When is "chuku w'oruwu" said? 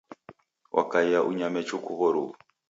1.67-2.33